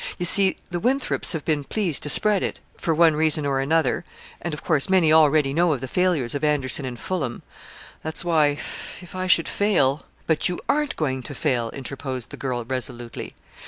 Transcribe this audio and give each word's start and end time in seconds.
You 0.17 0.25
see, 0.25 0.57
the 0.71 0.79
Winthrops 0.79 1.33
have 1.33 1.45
been 1.45 1.63
pleased 1.63 2.01
to 2.01 2.09
spread 2.09 2.41
it, 2.41 2.59
for 2.75 2.91
one 2.91 3.15
reason 3.15 3.45
or 3.45 3.59
another, 3.59 4.03
and 4.41 4.51
of 4.51 4.63
course 4.63 4.89
many 4.89 5.13
already 5.13 5.53
know 5.53 5.73
of 5.73 5.79
the 5.81 5.87
failures 5.87 6.33
of 6.33 6.43
Anderson 6.43 6.85
and 6.85 6.99
Fullam. 6.99 7.43
That's 8.01 8.25
why, 8.25 8.57
if 9.01 9.13
I 9.13 9.27
should 9.27 9.47
fail" 9.47 10.07
"But 10.25 10.49
you 10.49 10.59
aren't 10.67 10.95
going 10.95 11.21
to 11.21 11.35
fail," 11.35 11.69
interposed 11.69 12.31
the 12.31 12.35
girl, 12.37 12.65
resolutely. 12.65 13.35